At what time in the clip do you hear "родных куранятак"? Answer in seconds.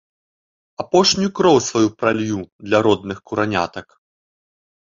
2.89-3.87